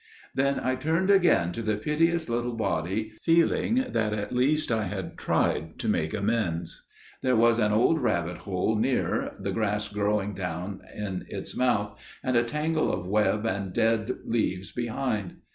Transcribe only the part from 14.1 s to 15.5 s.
leaves behind.